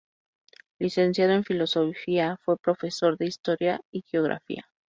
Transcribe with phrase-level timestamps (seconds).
[0.79, 4.63] Licenciado en Filosofía, fue profesor de Historia y Geografía.